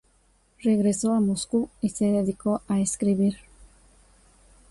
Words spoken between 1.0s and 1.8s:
a Moscú